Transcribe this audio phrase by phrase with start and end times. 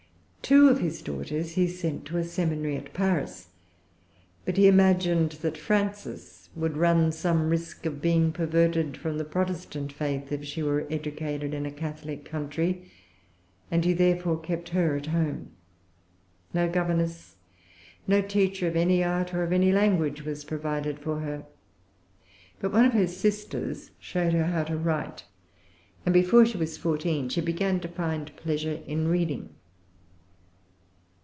[0.43, 3.51] Two of his daughters he sent to a seminary at Paris;
[4.43, 9.31] but he imagined that Frances would run some risk of being perverted from the[Pg 336]
[9.31, 12.91] Protestant faith if she were educated in a Catholic country,
[13.69, 15.51] and he therefore kept her at home.
[16.53, 17.37] No governess,
[18.05, 21.45] no teacher of any art or of any language, was provided for her.
[22.59, 25.23] But one of her sisters showed her how to write;
[26.05, 29.55] and, before she was fourteen, she began to find pleasure in reading.